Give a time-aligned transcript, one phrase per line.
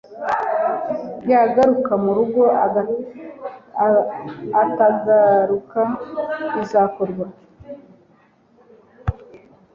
[1.31, 2.43] Yagaruka murugo
[4.61, 5.81] atagaruka
[6.53, 7.25] bizakorwa